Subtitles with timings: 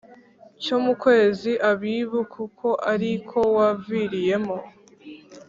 [0.63, 4.57] cyo mu kwezi Abibu kuko ari ko waviriyemo